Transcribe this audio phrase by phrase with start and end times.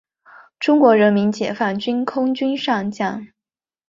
[0.59, 3.27] 中国人民解放军空军上将。